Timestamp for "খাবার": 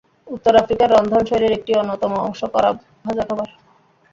3.29-3.49